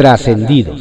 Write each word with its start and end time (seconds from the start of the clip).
Trascendidos. 0.00 0.80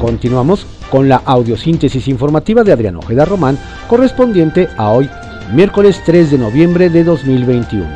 Continuamos 0.00 0.66
con 0.90 1.08
la 1.08 1.22
audiosíntesis 1.24 2.08
informativa 2.08 2.64
de 2.64 2.72
Adrián 2.72 2.96
Ojeda 2.96 3.24
Román, 3.24 3.56
correspondiente 3.86 4.68
a 4.76 4.90
hoy, 4.90 5.08
miércoles 5.52 6.02
3 6.04 6.32
de 6.32 6.38
noviembre 6.38 6.90
de 6.90 7.04
2021. 7.04 7.86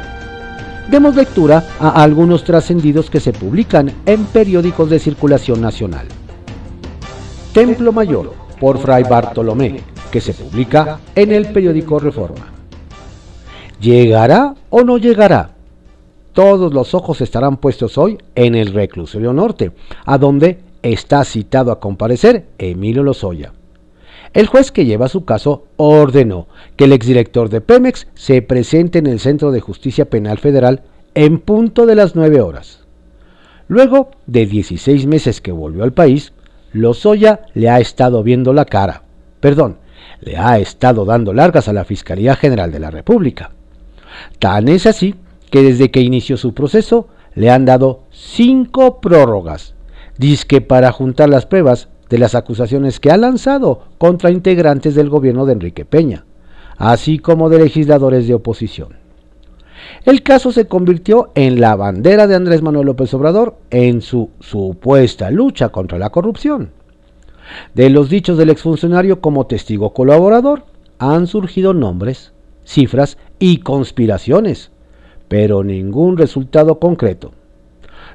Demos 0.89 1.17
lectura 1.17 1.65
a 1.81 2.05
algunos 2.05 2.45
trascendidos 2.45 3.11
que 3.11 3.19
se 3.19 3.33
publican 3.33 3.93
en 4.07 4.25
periódicos 4.27 4.89
de 4.91 5.01
circulación 5.01 5.61
nacional. 5.61 6.07
Templo 7.53 7.91
Mayor, 7.91 8.33
por 8.61 8.79
Fray 8.79 9.03
Bartolomé, 9.03 9.83
que 10.11 10.21
se 10.21 10.35
publica 10.35 11.01
en 11.15 11.33
el 11.33 11.53
periódico 11.53 11.99
Reforma. 11.99 12.53
¿Llegará 13.81 14.55
o 14.71 14.83
no 14.83 14.99
llegará? 14.99 15.53
Todos 16.33 16.73
los 16.73 16.95
ojos 16.95 17.21
estarán 17.21 17.57
puestos 17.57 17.99
hoy 17.99 18.19
en 18.35 18.55
el 18.55 18.73
reclusorio 18.73 19.33
norte, 19.33 19.73
a 20.05 20.19
donde 20.19 20.61
está 20.83 21.25
citado 21.25 21.73
a 21.73 21.81
comparecer 21.81 22.47
Emilio 22.59 23.03
Lozoya. 23.03 23.53
El 24.35 24.47
juez 24.47 24.71
que 24.71 24.85
lleva 24.85 25.09
su 25.09 25.25
caso 25.25 25.65
ordenó 25.77 26.49
que 26.77 26.85
el 26.85 26.93
exdirector 26.93 27.49
de 27.49 27.61
Pemex 27.61 28.09
se 28.15 28.43
presente 28.43 28.99
en 28.99 29.07
el 29.07 29.21
Centro 29.21 29.51
de 29.51 29.61
Justicia 29.61 30.11
Penal 30.11 30.39
Federal 30.39 30.83
en 31.15 31.39
punto 31.39 31.87
de 31.87 31.95
las 31.95 32.15
9 32.15 32.41
horas. 32.41 32.81
Luego 33.69 34.11
de 34.27 34.47
16 34.47 35.07
meses 35.07 35.41
que 35.41 35.53
volvió 35.53 35.83
al 35.83 35.93
país, 35.93 36.33
Lozoya 36.73 37.41
le 37.55 37.71
ha 37.71 37.81
estado 37.81 38.23
viendo 38.23 38.53
la 38.53 38.67
cara, 38.67 39.03
perdón, 39.41 39.79
le 40.21 40.37
ha 40.37 40.59
estado 40.59 41.05
dando 41.05 41.33
largas 41.33 41.69
a 41.69 41.73
la 41.73 41.85
Fiscalía 41.85 42.35
General 42.37 42.71
de 42.73 42.81
la 42.81 42.91
República. 42.91 43.51
Tan 44.39 44.69
es 44.69 44.87
así 44.87 45.15
que 45.51 45.63
desde 45.63 45.91
que 45.91 46.01
inició 46.01 46.37
su 46.37 46.55
proceso 46.55 47.09
le 47.35 47.51
han 47.51 47.65
dado 47.65 48.03
cinco 48.11 49.01
prórrogas 49.01 49.75
disque 50.19 50.61
para 50.61 50.93
juntar 50.93 51.29
las 51.29 51.47
pruebas 51.47 51.89
de 52.11 52.19
las 52.19 52.35
acusaciones 52.35 53.01
que 53.01 53.11
ha 53.11 53.17
lanzado 53.17 53.85
contra 53.99 54.31
integrantes 54.31 54.95
del 54.95 55.09
gobierno 55.09 55.47
de 55.47 55.53
Enrique 55.53 55.85
Peña, 55.85 56.25
así 56.77 57.19
como 57.19 57.49
de 57.49 57.61
legisladores 57.61 58.27
de 58.27 58.35
oposición. 58.35 58.97
El 60.05 60.23
caso 60.23 60.53
se 60.53 60.67
convirtió 60.67 61.31
en 61.35 61.61
la 61.61 61.77
bandera 61.77 62.27
de 62.27 62.35
Andrés 62.35 62.63
Manuel 62.63 62.87
López 62.87 63.13
Obrador 63.15 63.57
en 63.71 64.01
su 64.03 64.31
supuesta 64.41 65.31
lucha 65.31 65.69
contra 65.69 65.99
la 65.99 66.11
corrupción. 66.11 66.73
De 67.75 67.91
los 67.91 68.09
dichos 68.09 68.39
del 68.39 68.51
exfuncionario 68.51 69.21
como 69.21 69.47
testigo 69.47 69.93
colaborador 69.93 70.65
han 70.99 71.27
surgido 71.27 71.75
nombres, 71.75 72.33
cifras 72.65 73.19
y 73.39 73.59
conspiraciones, 73.59 74.71
pero 75.29 75.65
ningún 75.65 76.17
resultado 76.17 76.79
concreto. 76.79 77.33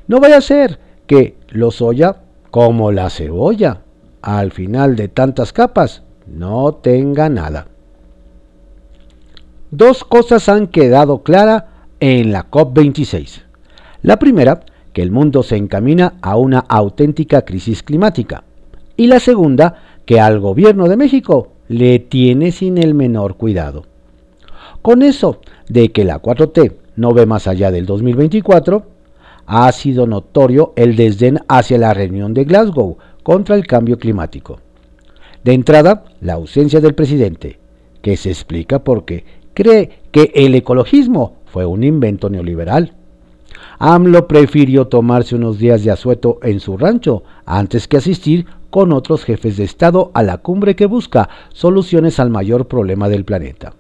No 0.08 0.20
vaya 0.20 0.38
a 0.38 0.42
ser 0.42 0.80
que 1.08 1.38
Lozoya, 1.50 2.18
como 2.52 2.92
la 2.92 3.10
cebolla, 3.10 3.82
al 4.22 4.52
final 4.52 4.96
de 4.96 5.08
tantas 5.08 5.54
capas, 5.54 6.04
no 6.28 6.74
tenga 6.76 7.30
nada. 7.30 7.68
Dos 9.72 10.04
cosas 10.04 10.50
han 10.50 10.68
quedado 10.68 11.24
claras 11.24 11.64
en 12.00 12.32
la 12.32 12.50
COP26. 12.50 13.42
La 14.02 14.20
primera, 14.20 14.62
que 14.94 15.02
el 15.02 15.12
mundo 15.12 15.42
se 15.42 15.56
encamina 15.56 16.14
a 16.22 16.38
una 16.38 16.60
auténtica 16.60 17.44
crisis 17.44 17.82
climática. 17.82 18.44
Y 18.96 19.08
la 19.08 19.20
segunda, 19.20 19.82
que 20.06 20.20
al 20.20 20.40
gobierno 20.40 20.88
de 20.88 20.98
México 20.98 21.50
le 21.68 22.00
tiene 22.00 22.52
sin 22.52 22.78
el 22.78 22.94
menor 22.94 23.36
cuidado. 23.36 23.86
Con 24.82 25.02
eso 25.02 25.40
de 25.70 25.92
que 25.92 26.04
la 26.04 26.22
4T 26.22 26.74
no 26.96 27.14
ve 27.14 27.26
más 27.26 27.48
allá 27.48 27.72
del 27.72 27.86
2024, 27.86 28.86
ha 29.46 29.72
sido 29.72 30.08
notorio 30.08 30.74
el 30.76 30.96
desdén 30.96 31.40
hacia 31.48 31.78
la 31.78 31.94
reunión 31.94 32.34
de 32.34 32.46
Glasgow 32.46 32.98
contra 33.24 33.56
el 33.56 33.66
cambio 33.66 33.98
climático. 33.98 34.60
De 35.44 35.54
entrada, 35.54 36.06
la 36.22 36.34
ausencia 36.34 36.80
del 36.80 36.96
presidente, 36.96 37.60
que 38.02 38.16
se 38.18 38.30
explica 38.30 38.84
porque 38.84 39.26
cree 39.54 39.90
que 40.12 40.32
el 40.36 40.56
ecologismo 40.56 41.38
fue 41.46 41.66
un 41.66 41.84
invento 41.84 42.30
neoliberal. 42.30 42.94
AMLO 43.80 44.28
prefirió 44.28 44.88
tomarse 44.88 45.36
unos 45.36 45.58
días 45.58 45.84
de 45.84 45.92
asueto 45.92 46.40
en 46.44 46.60
su 46.60 46.78
rancho 46.78 47.24
antes 47.46 47.88
que 47.88 47.98
asistir 47.98 48.46
con 48.74 48.92
otros 48.92 49.24
jefes 49.24 49.58
de 49.58 49.66
Estado 49.66 50.10
a 50.16 50.24
la 50.24 50.40
cumbre 50.40 50.76
que 50.76 50.88
busca 50.88 51.30
soluciones 51.50 52.20
al 52.20 52.32
mayor 52.32 52.68
problema 52.68 53.08
del 53.08 53.24
planeta. 53.24 53.74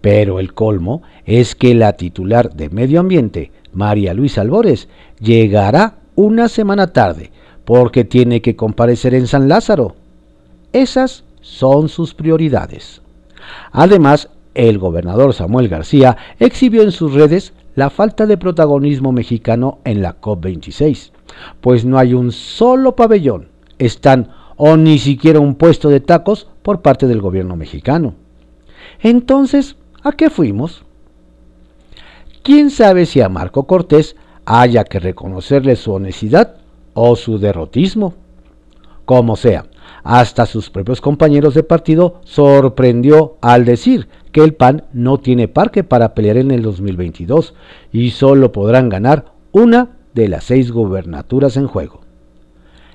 Pero 0.00 0.38
el 0.38 0.54
colmo 0.54 1.02
es 1.26 1.56
que 1.56 1.74
la 1.74 1.94
titular 1.94 2.54
de 2.54 2.70
Medio 2.70 3.00
Ambiente, 3.00 3.50
María 3.72 4.14
Luisa 4.14 4.42
Albores, 4.42 4.88
llegará 5.18 5.96
una 6.14 6.48
semana 6.48 6.92
tarde 6.92 7.32
porque 7.64 8.04
tiene 8.04 8.40
que 8.40 8.54
comparecer 8.54 9.14
en 9.14 9.26
San 9.26 9.48
Lázaro. 9.48 9.96
Esas 10.72 11.24
son 11.40 11.88
sus 11.88 12.14
prioridades. 12.14 13.02
Además, 13.72 14.28
el 14.54 14.78
gobernador 14.78 15.34
Samuel 15.34 15.66
García 15.66 16.16
exhibió 16.38 16.82
en 16.82 16.92
sus 16.92 17.14
redes 17.14 17.52
la 17.74 17.90
falta 17.90 18.26
de 18.26 18.36
protagonismo 18.36 19.10
mexicano 19.10 19.78
en 19.82 20.02
la 20.02 20.20
COP26, 20.20 21.10
pues 21.60 21.84
no 21.84 21.98
hay 21.98 22.14
un 22.14 22.30
solo 22.30 22.94
pabellón, 22.94 23.48
están 23.86 24.30
o 24.56 24.76
ni 24.76 24.98
siquiera 24.98 25.40
un 25.40 25.54
puesto 25.54 25.88
de 25.88 26.00
tacos 26.00 26.48
por 26.62 26.82
parte 26.82 27.06
del 27.06 27.20
gobierno 27.20 27.56
mexicano. 27.56 28.14
Entonces, 29.00 29.76
¿a 30.02 30.12
qué 30.12 30.30
fuimos? 30.30 30.84
quién 32.44 32.70
sabe 32.70 33.06
si 33.06 33.22
a 33.22 33.28
Marco 33.28 33.66
Cortés 33.66 34.16
haya 34.44 34.84
que 34.84 35.00
reconocerle 35.00 35.74
su 35.74 35.92
honestidad 35.92 36.58
o 36.92 37.16
su 37.16 37.38
derrotismo. 37.38 38.14
Como 39.06 39.34
sea, 39.36 39.64
hasta 40.04 40.46
sus 40.46 40.70
propios 40.70 41.00
compañeros 41.00 41.54
de 41.54 41.62
partido 41.62 42.20
sorprendió 42.24 43.38
al 43.40 43.64
decir 43.64 44.08
que 44.30 44.44
el 44.44 44.54
PAN 44.54 44.84
no 44.92 45.18
tiene 45.18 45.48
parque 45.48 45.84
para 45.84 46.14
pelear 46.14 46.36
en 46.36 46.50
el 46.50 46.62
2022 46.62 47.54
y 47.92 48.10
solo 48.10 48.52
podrán 48.52 48.90
ganar 48.90 49.32
una 49.50 49.96
de 50.12 50.28
las 50.28 50.44
seis 50.44 50.70
gubernaturas 50.70 51.56
en 51.56 51.66
juego. 51.66 52.03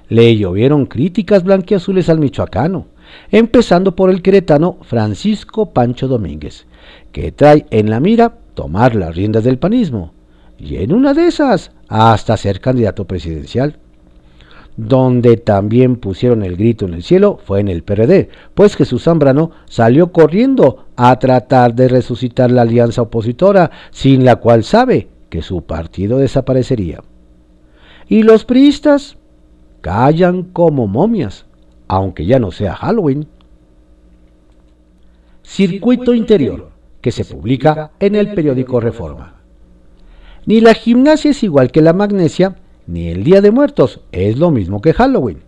Le 0.09 0.35
llovieron 0.35 0.87
críticas 0.87 1.43
blanquiazules 1.43 2.09
al 2.09 2.19
michoacano, 2.19 2.87
empezando 3.31 3.95
por 3.95 4.09
el 4.09 4.21
queretano 4.21 4.77
Francisco 4.81 5.71
Pancho 5.71 6.07
Domínguez, 6.07 6.65
que 7.11 7.31
trae 7.31 7.65
en 7.69 7.89
la 7.89 7.99
mira 7.99 8.33
tomar 8.55 8.95
las 8.95 9.15
riendas 9.15 9.43
del 9.43 9.59
panismo 9.59 10.13
y 10.57 10.77
en 10.77 10.93
una 10.93 11.13
de 11.13 11.27
esas 11.27 11.71
hasta 11.87 12.37
ser 12.37 12.59
candidato 12.59 13.05
presidencial. 13.05 13.77
Donde 14.77 15.37
también 15.37 15.97
pusieron 15.97 16.41
el 16.41 16.55
grito 16.55 16.85
en 16.85 16.93
el 16.93 17.03
cielo 17.03 17.39
fue 17.45 17.59
en 17.59 17.67
el 17.67 17.83
PRD, 17.83 18.29
pues 18.53 18.75
Jesús 18.75 19.03
Zambrano 19.03 19.51
salió 19.65 20.11
corriendo 20.11 20.85
a 20.95 21.19
tratar 21.19 21.75
de 21.75 21.87
resucitar 21.87 22.49
la 22.49 22.61
alianza 22.61 23.01
opositora, 23.01 23.71
sin 23.91 24.23
la 24.23 24.37
cual 24.37 24.63
sabe 24.63 25.09
que 25.29 25.41
su 25.41 25.63
partido 25.63 26.17
desaparecería. 26.17 27.03
Y 28.07 28.23
los 28.23 28.45
priistas 28.45 29.18
callan 29.81 30.43
como 30.43 30.87
momias, 30.87 31.45
aunque 31.87 32.25
ya 32.25 32.39
no 32.39 32.51
sea 32.51 32.75
Halloween. 32.75 33.27
Circuito 35.43 36.13
interior 36.13 36.69
que 37.01 37.11
se 37.11 37.25
publica 37.25 37.91
en 37.99 38.15
el 38.15 38.33
periódico 38.33 38.79
Reforma. 38.79 39.35
Ni 40.45 40.61
la 40.61 40.73
gimnasia 40.73 41.31
es 41.31 41.43
igual 41.43 41.71
que 41.71 41.81
la 41.81 41.93
magnesia, 41.93 42.55
ni 42.87 43.09
el 43.09 43.23
Día 43.23 43.41
de 43.41 43.51
Muertos 43.51 44.01
es 44.11 44.37
lo 44.37 44.51
mismo 44.51 44.81
que 44.81 44.93
Halloween. 44.93 45.43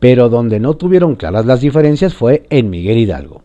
Pero 0.00 0.28
donde 0.28 0.60
no 0.60 0.74
tuvieron 0.74 1.14
claras 1.14 1.46
las 1.46 1.60
diferencias 1.60 2.14
fue 2.14 2.44
en 2.50 2.70
Miguel 2.70 2.98
Hidalgo. 2.98 3.42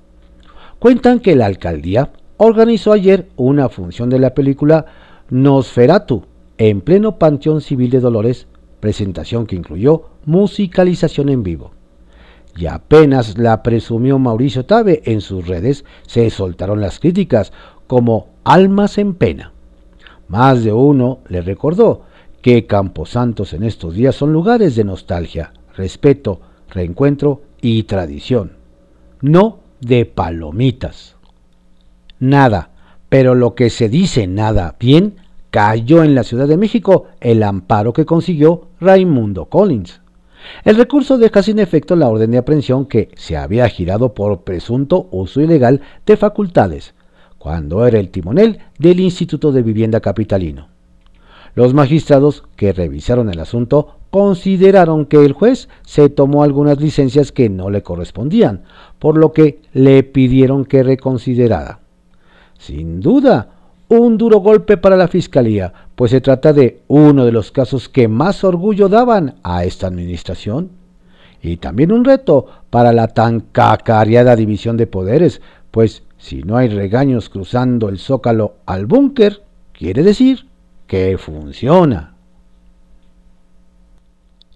Cuentan 0.79 1.19
que 1.19 1.35
la 1.35 1.45
alcaldía 1.45 2.11
organizó 2.37 2.93
ayer 2.93 3.27
una 3.35 3.69
función 3.69 4.09
de 4.09 4.19
la 4.19 4.33
película 4.33 4.85
Nosferatu 5.29 6.23
en 6.57 6.81
pleno 6.81 7.17
Panteón 7.17 7.61
Civil 7.61 7.89
de 7.89 7.99
Dolores, 7.99 8.47
presentación 8.79 9.45
que 9.45 9.55
incluyó 9.55 10.09
musicalización 10.25 11.29
en 11.29 11.43
vivo 11.43 11.71
y 12.59 12.67
apenas 12.67 13.37
la 13.37 13.63
presumió 13.63 14.19
Mauricio 14.19 14.65
Tabe 14.65 15.01
en 15.05 15.21
sus 15.21 15.47
redes, 15.47 15.85
se 16.05 16.29
soltaron 16.29 16.81
las 16.81 16.99
críticas 16.99 17.53
como 17.87 18.27
almas 18.43 18.97
en 18.97 19.13
pena. 19.13 19.53
Más 20.27 20.63
de 20.63 20.73
uno 20.73 21.19
le 21.29 21.41
recordó 21.41 22.03
que 22.41 22.65
Camposantos 22.65 23.53
en 23.53 23.63
estos 23.63 23.93
días 23.93 24.15
son 24.15 24.33
lugares 24.33 24.75
de 24.75 24.83
nostalgia, 24.83 25.53
respeto, 25.75 26.41
reencuentro 26.69 27.41
y 27.61 27.83
tradición, 27.83 28.57
no 29.21 29.59
de 29.79 30.05
palomitas. 30.05 31.15
Nada, 32.19 32.71
pero 33.07 33.35
lo 33.35 33.55
que 33.55 33.69
se 33.69 33.87
dice 33.87 34.27
nada 34.27 34.75
bien, 34.79 35.15
cayó 35.51 36.03
en 36.03 36.15
la 36.15 36.23
Ciudad 36.23 36.47
de 36.47 36.57
México 36.57 37.07
el 37.19 37.43
amparo 37.43 37.93
que 37.93 38.05
consiguió 38.05 38.67
Raimundo 38.79 39.45
Collins 39.45 40.01
El 40.63 40.75
recurso 40.75 41.17
deja 41.17 41.43
sin 41.43 41.59
efecto 41.59 41.95
la 41.95 42.07
orden 42.07 42.31
de 42.31 42.37
aprehensión 42.37 42.85
que 42.85 43.09
se 43.15 43.37
había 43.37 43.67
girado 43.69 44.13
por 44.13 44.41
presunto 44.41 45.07
uso 45.11 45.41
ilegal 45.41 45.81
de 46.05 46.17
facultades, 46.17 46.93
cuando 47.37 47.85
era 47.85 47.99
el 47.99 48.09
timonel 48.09 48.59
del 48.77 48.99
Instituto 48.99 49.51
de 49.51 49.63
Vivienda 49.63 49.99
Capitalino. 49.99 50.67
Los 51.55 51.73
magistrados 51.73 52.43
que 52.55 52.73
revisaron 52.73 53.29
el 53.29 53.39
asunto 53.39 53.95
consideraron 54.11 55.05
que 55.05 55.17
el 55.17 55.33
juez 55.33 55.67
se 55.83 56.09
tomó 56.09 56.43
algunas 56.43 56.79
licencias 56.79 57.31
que 57.31 57.49
no 57.49 57.69
le 57.69 57.83
correspondían, 57.83 58.63
por 58.97 59.17
lo 59.17 59.33
que 59.33 59.61
le 59.73 60.03
pidieron 60.03 60.65
que 60.65 60.83
reconsiderara. 60.83 61.79
Sin 62.57 63.01
duda, 63.01 63.58
un 63.89 64.17
duro 64.17 64.39
golpe 64.39 64.77
para 64.77 64.95
la 64.95 65.07
Fiscalía, 65.07 65.73
pues 65.95 66.11
se 66.11 66.21
trata 66.21 66.53
de 66.53 66.81
uno 66.87 67.25
de 67.25 67.31
los 67.31 67.51
casos 67.51 67.89
que 67.89 68.07
más 68.07 68.43
orgullo 68.43 68.87
daban 68.87 69.35
a 69.43 69.65
esta 69.65 69.87
administración. 69.87 70.69
Y 71.41 71.57
también 71.57 71.91
un 71.91 72.05
reto 72.05 72.45
para 72.69 72.93
la 72.93 73.07
tan 73.07 73.39
cacareada 73.39 74.35
división 74.35 74.77
de 74.77 74.87
poderes, 74.87 75.41
pues 75.71 76.03
si 76.17 76.43
no 76.43 76.57
hay 76.57 76.69
regaños 76.69 77.29
cruzando 77.29 77.89
el 77.89 77.97
zócalo 77.97 78.55
al 78.65 78.85
búnker, 78.85 79.41
quiere 79.73 80.03
decir 80.03 80.45
que 80.85 81.17
funciona. 81.17 82.13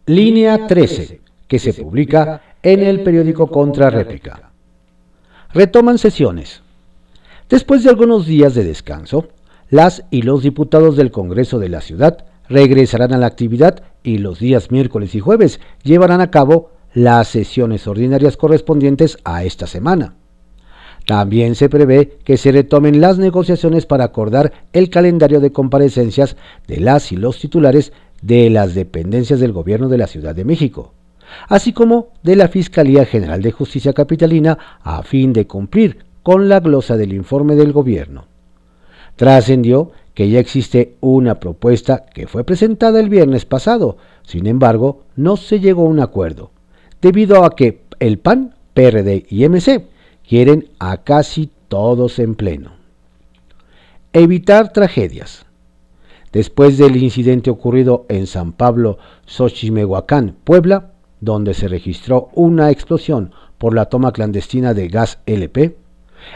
Línea 0.05 0.67
13, 0.67 1.21
que 1.47 1.59
se 1.59 1.73
publica 1.73 2.41
en 2.61 2.81
el 2.81 3.01
periódico 3.03 3.47
Contrarréplica. 3.47 4.51
Retoman 5.53 5.97
sesiones. 5.97 6.62
Después 7.53 7.83
de 7.83 7.91
algunos 7.91 8.25
días 8.25 8.55
de 8.55 8.63
descanso, 8.63 9.27
las 9.69 10.05
y 10.09 10.23
los 10.23 10.41
diputados 10.41 10.97
del 10.97 11.11
Congreso 11.11 11.59
de 11.59 11.69
la 11.69 11.81
ciudad 11.81 12.25
regresarán 12.49 13.13
a 13.13 13.19
la 13.19 13.27
actividad 13.27 13.83
y 14.01 14.17
los 14.17 14.39
días 14.39 14.71
miércoles 14.71 15.13
y 15.13 15.19
jueves 15.19 15.59
llevarán 15.83 16.19
a 16.19 16.31
cabo 16.31 16.71
las 16.95 17.27
sesiones 17.27 17.85
ordinarias 17.85 18.37
correspondientes 18.37 19.19
a 19.23 19.43
esta 19.43 19.67
semana. 19.67 20.15
También 21.05 21.53
se 21.53 21.69
prevé 21.69 22.17
que 22.23 22.37
se 22.37 22.51
retomen 22.51 22.99
las 22.99 23.19
negociaciones 23.19 23.85
para 23.85 24.05
acordar 24.05 24.51
el 24.73 24.89
calendario 24.89 25.39
de 25.39 25.51
comparecencias 25.51 26.35
de 26.65 26.79
las 26.79 27.11
y 27.11 27.17
los 27.17 27.37
titulares 27.37 27.93
de 28.23 28.49
las 28.49 28.73
dependencias 28.73 29.39
del 29.39 29.51
Gobierno 29.51 29.89
de 29.89 29.99
la 29.99 30.07
Ciudad 30.07 30.33
de 30.33 30.43
México, 30.43 30.95
así 31.49 31.71
como 31.71 32.13
de 32.23 32.35
la 32.35 32.47
Fiscalía 32.47 33.05
General 33.05 33.43
de 33.43 33.51
Justicia 33.51 33.93
Capitalina 33.93 34.57
a 34.81 35.03
fin 35.03 35.33
de 35.33 35.45
cumplir 35.45 36.12
con 36.23 36.49
la 36.49 36.61
glosa 36.61 36.97
del 36.97 37.13
informe 37.13 37.55
del 37.55 37.73
Gobierno. 37.73 38.25
Trascendió 39.15 39.91
que 40.13 40.29
ya 40.29 40.39
existe 40.39 40.95
una 41.01 41.39
propuesta 41.39 42.05
que 42.05 42.27
fue 42.27 42.43
presentada 42.43 42.99
el 42.99 43.09
viernes 43.09 43.45
pasado, 43.45 43.97
sin 44.23 44.47
embargo, 44.47 45.03
no 45.15 45.37
se 45.37 45.59
llegó 45.59 45.83
a 45.83 45.89
un 45.89 45.99
acuerdo, 45.99 46.51
debido 47.01 47.43
a 47.43 47.55
que 47.55 47.81
el 47.99 48.19
PAN, 48.19 48.55
PRD 48.73 49.25
y 49.29 49.47
MC 49.47 49.87
quieren 50.27 50.69
a 50.79 51.03
casi 51.03 51.49
todos 51.67 52.19
en 52.19 52.35
pleno. 52.35 52.71
Evitar 54.13 54.71
tragedias. 54.71 55.45
Después 56.31 56.77
del 56.77 56.97
incidente 56.97 57.51
ocurrido 57.51 58.05
en 58.09 58.25
San 58.25 58.53
Pablo, 58.53 58.97
Xochimehuacán, 59.25 60.35
Puebla, 60.43 60.91
donde 61.19 61.53
se 61.53 61.67
registró 61.67 62.29
una 62.33 62.71
explosión 62.71 63.31
por 63.57 63.75
la 63.75 63.85
toma 63.85 64.11
clandestina 64.11 64.73
de 64.73 64.87
gas 64.87 65.19
LP, 65.25 65.77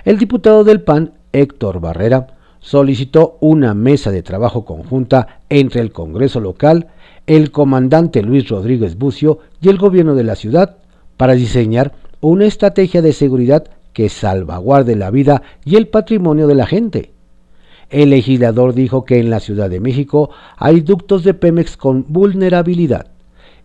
el 0.05 0.17
diputado 0.17 0.63
del 0.63 0.81
PAN, 0.81 1.13
Héctor 1.31 1.79
Barrera, 1.79 2.27
solicitó 2.59 3.37
una 3.39 3.73
mesa 3.73 4.11
de 4.11 4.23
trabajo 4.23 4.65
conjunta 4.65 5.41
entre 5.49 5.81
el 5.81 5.91
Congreso 5.91 6.39
local, 6.39 6.87
el 7.25 7.51
comandante 7.51 8.21
Luis 8.23 8.49
Rodríguez 8.49 8.97
Bucio 8.97 9.39
y 9.61 9.69
el 9.69 9.77
gobierno 9.77 10.15
de 10.15 10.23
la 10.23 10.35
ciudad 10.35 10.77
para 11.17 11.33
diseñar 11.33 11.93
una 12.21 12.45
estrategia 12.45 13.01
de 13.01 13.13
seguridad 13.13 13.67
que 13.93 14.09
salvaguarde 14.09 14.95
la 14.95 15.11
vida 15.11 15.41
y 15.65 15.75
el 15.75 15.87
patrimonio 15.87 16.47
de 16.47 16.55
la 16.55 16.65
gente. 16.65 17.11
El 17.89 18.09
legislador 18.09 18.73
dijo 18.73 19.05
que 19.05 19.19
en 19.19 19.29
la 19.29 19.39
Ciudad 19.39 19.69
de 19.69 19.79
México 19.79 20.29
hay 20.57 20.81
ductos 20.81 21.23
de 21.23 21.33
Pemex 21.33 21.77
con 21.77 22.05
vulnerabilidad 22.07 23.07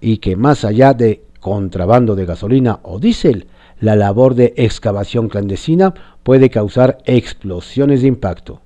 y 0.00 0.18
que 0.18 0.36
más 0.36 0.64
allá 0.64 0.94
de 0.94 1.24
contrabando 1.40 2.14
de 2.14 2.24
gasolina 2.24 2.78
o 2.82 2.98
diésel, 2.98 3.46
la 3.82 3.96
labor 3.96 4.36
de 4.36 4.54
excavación 4.56 5.28
clandestina 5.28 5.92
puede 6.22 6.50
causar 6.50 6.98
explosiones 7.04 8.02
de 8.02 8.08
impacto. 8.08 8.60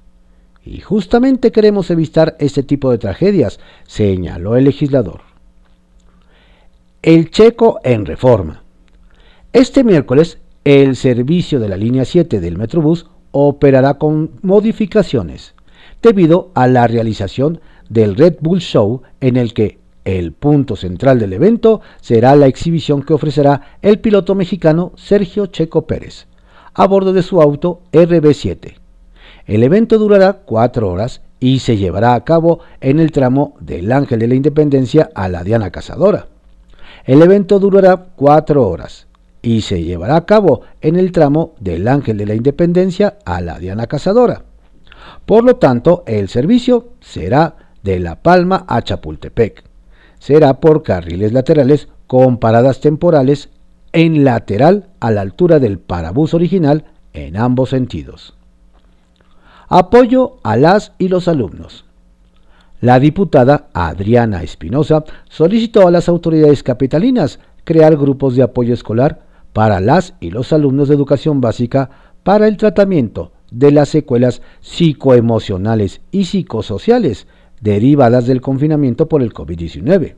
Y 0.62 0.80
justamente 0.80 1.52
queremos 1.52 1.90
evitar 1.90 2.36
este 2.38 2.62
tipo 2.62 2.90
de 2.90 2.98
tragedias, 2.98 3.58
señaló 3.86 4.56
el 4.56 4.64
legislador. 4.64 5.22
El 7.00 7.30
checo 7.30 7.80
en 7.82 8.04
reforma. 8.04 8.62
Este 9.54 9.84
miércoles, 9.84 10.38
el 10.64 10.96
servicio 10.96 11.60
de 11.60 11.70
la 11.70 11.78
línea 11.78 12.04
7 12.04 12.38
del 12.38 12.58
Metrobús 12.58 13.06
operará 13.30 13.94
con 13.94 14.32
modificaciones 14.42 15.54
debido 16.02 16.50
a 16.54 16.66
la 16.66 16.86
realización 16.88 17.62
del 17.88 18.16
Red 18.16 18.36
Bull 18.40 18.60
Show 18.60 19.00
en 19.22 19.38
el 19.38 19.54
que 19.54 19.78
el 20.06 20.32
punto 20.32 20.76
central 20.76 21.18
del 21.18 21.32
evento 21.32 21.80
será 22.00 22.36
la 22.36 22.46
exhibición 22.46 23.02
que 23.02 23.12
ofrecerá 23.12 23.78
el 23.82 23.98
piloto 23.98 24.36
mexicano 24.36 24.92
Sergio 24.96 25.46
Checo 25.46 25.86
Pérez 25.86 26.28
a 26.74 26.86
bordo 26.86 27.12
de 27.12 27.22
su 27.22 27.42
auto 27.42 27.80
RB7. 27.92 28.74
El 29.46 29.64
evento 29.64 29.98
durará 29.98 30.34
cuatro 30.44 30.90
horas 30.90 31.22
y 31.40 31.58
se 31.58 31.76
llevará 31.76 32.14
a 32.14 32.24
cabo 32.24 32.60
en 32.80 33.00
el 33.00 33.10
tramo 33.10 33.54
del 33.60 33.90
Ángel 33.90 34.20
de 34.20 34.28
la 34.28 34.34
Independencia 34.36 35.10
a 35.14 35.28
la 35.28 35.42
Diana 35.42 35.70
Cazadora. 35.70 36.28
El 37.04 37.20
evento 37.22 37.58
durará 37.58 37.96
cuatro 38.14 38.68
horas 38.68 39.08
y 39.42 39.62
se 39.62 39.82
llevará 39.82 40.16
a 40.16 40.26
cabo 40.26 40.62
en 40.82 40.96
el 40.96 41.10
tramo 41.12 41.54
del 41.58 41.88
Ángel 41.88 42.16
de 42.16 42.26
la 42.26 42.34
Independencia 42.34 43.18
a 43.24 43.40
la 43.40 43.58
Diana 43.58 43.86
Cazadora. 43.86 44.44
Por 45.24 45.44
lo 45.44 45.56
tanto, 45.56 46.04
el 46.06 46.28
servicio 46.28 46.90
será 47.00 47.56
de 47.82 47.98
La 47.98 48.22
Palma 48.22 48.64
a 48.68 48.82
Chapultepec. 48.82 49.64
Será 50.18 50.60
por 50.60 50.82
carriles 50.82 51.32
laterales 51.32 51.88
con 52.06 52.38
paradas 52.38 52.80
temporales 52.80 53.50
en 53.92 54.24
lateral 54.24 54.88
a 55.00 55.10
la 55.10 55.20
altura 55.20 55.58
del 55.58 55.78
parabús 55.78 56.34
original 56.34 56.84
en 57.12 57.36
ambos 57.36 57.70
sentidos. 57.70 58.34
Apoyo 59.68 60.36
a 60.42 60.56
las 60.56 60.92
y 60.98 61.08
los 61.08 61.28
alumnos. 61.28 61.84
La 62.80 63.00
diputada 63.00 63.68
Adriana 63.72 64.42
Espinosa 64.42 65.04
solicitó 65.28 65.88
a 65.88 65.90
las 65.90 66.08
autoridades 66.08 66.62
capitalinas 66.62 67.40
crear 67.64 67.96
grupos 67.96 68.36
de 68.36 68.42
apoyo 68.42 68.74
escolar 68.74 69.22
para 69.52 69.80
las 69.80 70.14
y 70.20 70.30
los 70.30 70.52
alumnos 70.52 70.88
de 70.88 70.94
educación 70.94 71.40
básica 71.40 71.90
para 72.22 72.46
el 72.46 72.58
tratamiento 72.58 73.32
de 73.50 73.72
las 73.72 73.88
secuelas 73.88 74.42
psicoemocionales 74.60 76.02
y 76.10 76.26
psicosociales 76.26 77.26
derivadas 77.60 78.26
del 78.26 78.40
confinamiento 78.40 79.08
por 79.08 79.22
el 79.22 79.32
COVID-19. 79.32 80.14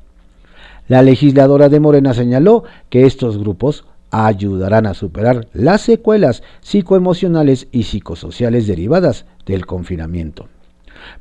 La 0.88 1.02
legisladora 1.02 1.68
de 1.68 1.80
Morena 1.80 2.14
señaló 2.14 2.64
que 2.88 3.04
estos 3.06 3.38
grupos 3.38 3.84
ayudarán 4.10 4.86
a 4.86 4.94
superar 4.94 5.48
las 5.52 5.82
secuelas 5.82 6.42
psicoemocionales 6.60 7.68
y 7.72 7.82
psicosociales 7.82 8.66
derivadas 8.66 9.26
del 9.44 9.66
confinamiento. 9.66 10.48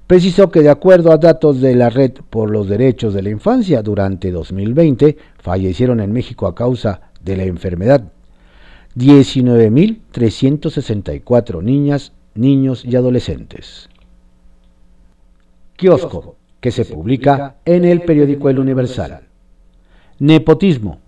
Precisó 0.08 0.50
que 0.52 0.62
de 0.62 0.70
acuerdo 0.70 1.12
a 1.12 1.18
datos 1.18 1.60
de 1.60 1.76
la 1.76 1.90
Red 1.90 2.14
por 2.30 2.50
los 2.50 2.70
Derechos 2.70 3.14
de 3.14 3.24
la 3.24 3.30
Infancia, 3.30 3.82
durante 3.82 4.32
2020 4.32 5.18
fallecieron 5.40 6.00
en 6.00 6.14
México 6.14 6.48
a 6.48 6.56
causa 6.56 7.02
de 7.24 7.38
la 7.38 7.44
enfermedad. 7.44 8.04
19.364 8.96 11.62
niñas, 11.62 12.14
niños 12.34 12.84
y 12.86 12.96
adolescentes. 12.96 13.90
Kiosco, 15.78 16.36
que 16.60 16.72
se 16.72 16.84
publica 16.84 17.56
en 17.64 17.86
el 17.86 18.02
periódico 18.02 18.50
El 18.50 18.60
Universal. 18.60 19.22
Nepotismo. 20.20 21.00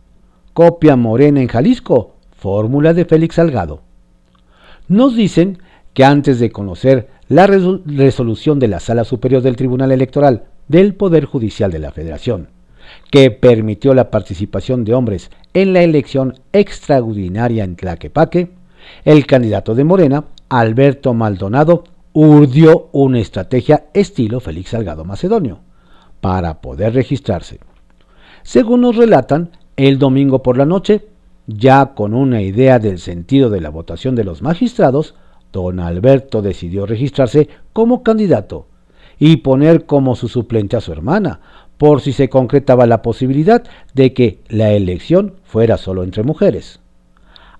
Copia 0.54 0.96
Morena 0.96 1.42
en 1.42 1.48
Jalisco. 1.48 2.16
Fórmula 2.32 2.94
de 2.94 3.04
Félix 3.04 3.36
Salgado. 3.36 3.82
Nos 4.88 5.16
dicen 5.16 5.58
que 5.94 6.06
antes 6.06 6.40
de 6.40 6.52
conocer 6.52 7.10
la 7.28 7.48
resolución 7.48 8.60
de 8.60 8.70
la 8.70 8.80
Sala 8.80 9.04
Superior 9.04 9.42
del 9.42 9.58
Tribunal 9.58 9.92
Electoral 9.92 10.46
del 10.70 10.96
Poder 10.96 11.26
Judicial 11.26 11.72
de 11.72 11.80
la 11.80 11.92
Federación 11.92 12.48
que 13.12 13.32
permitió 13.32 13.94
la 13.94 14.12
participación 14.12 14.84
de 14.84 14.94
hombres 14.94 15.32
en 15.54 15.74
la 15.74 15.82
elección 15.82 16.40
extraordinaria 16.54 17.64
en 17.64 17.76
Tlaquepaque, 17.76 18.52
el 19.06 19.26
candidato 19.26 19.76
de 19.76 19.84
Morena, 19.84 20.26
Alberto 20.50 21.14
Maldonado, 21.14 21.84
urdió 22.22 22.90
una 22.92 23.20
estrategia 23.20 23.86
estilo 23.94 24.42
Félix 24.42 24.72
Salgado 24.72 25.06
Macedonio 25.06 25.60
para 26.20 26.60
poder 26.60 26.94
registrarse. 26.94 27.62
Según 28.44 28.82
nos 28.82 28.98
relatan, 28.98 29.52
el 29.78 30.00
domingo 30.00 30.44
por 30.44 30.58
la 30.58 30.66
noche, 30.66 31.08
ya 31.48 31.94
con 31.96 32.14
una 32.14 32.42
idea 32.42 32.78
del 32.78 33.00
sentido 33.00 33.50
de 33.50 33.62
la 33.62 33.70
votación 33.70 34.16
de 34.16 34.26
los 34.26 34.42
magistrados, 34.42 35.16
don 35.54 35.80
Alberto 35.80 36.42
decidió 36.42 36.86
registrarse 36.86 37.48
como 37.72 38.04
candidato 38.04 38.68
y 39.18 39.38
poner 39.38 39.86
como 39.86 40.18
su 40.18 40.28
suplente 40.28 40.76
a 40.76 40.82
su 40.82 40.92
hermana, 40.92 41.40
por 41.78 42.02
si 42.02 42.12
se 42.12 42.28
concretaba 42.28 42.86
la 42.86 43.02
posibilidad 43.02 43.64
de 43.94 44.12
que 44.12 44.40
la 44.50 44.72
elección 44.72 45.36
fuera 45.46 45.78
solo 45.78 46.04
entre 46.04 46.24
mujeres. 46.24 46.82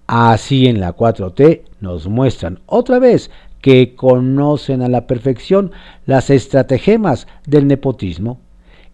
Así 0.06 0.66
en 0.66 0.82
la 0.82 0.98
4T 0.98 1.62
nos 1.80 2.08
muestran 2.08 2.60
otra 2.66 3.00
vez 3.00 3.30
que 3.62 3.96
conocen 3.96 4.82
a 4.82 4.88
la 4.88 5.08
perfección 5.08 5.72
las 6.06 6.30
estratagemas 6.30 7.28
del 7.46 7.68
nepotismo 7.68 8.40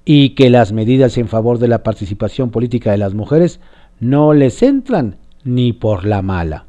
y 0.03 0.29
que 0.29 0.49
las 0.49 0.71
medidas 0.71 1.17
en 1.17 1.27
favor 1.27 1.57
de 1.57 1.67
la 1.67 1.83
participación 1.83 2.51
política 2.51 2.91
de 2.91 2.97
las 2.97 3.13
mujeres 3.13 3.59
no 3.99 4.33
les 4.33 4.61
entran 4.63 5.17
ni 5.43 5.73
por 5.73 6.05
la 6.05 6.21
mala. 6.21 6.65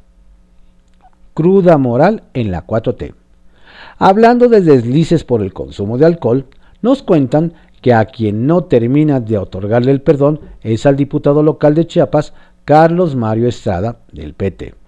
Cruda 1.34 1.76
moral 1.76 2.24
en 2.34 2.50
la 2.50 2.66
4T. 2.66 3.14
Hablando 3.98 4.48
de 4.48 4.60
deslices 4.60 5.24
por 5.24 5.42
el 5.42 5.52
consumo 5.52 5.98
de 5.98 6.06
alcohol, 6.06 6.46
nos 6.82 7.02
cuentan 7.02 7.52
que 7.82 7.92
a 7.92 8.06
quien 8.06 8.46
no 8.46 8.64
termina 8.64 9.20
de 9.20 9.38
otorgarle 9.38 9.92
el 9.92 10.00
perdón 10.00 10.40
es 10.62 10.86
al 10.86 10.96
diputado 10.96 11.42
local 11.42 11.74
de 11.74 11.86
Chiapas, 11.86 12.32
Carlos 12.64 13.16
Mario 13.16 13.48
Estrada, 13.48 13.98
del 14.12 14.34
PT 14.34 14.85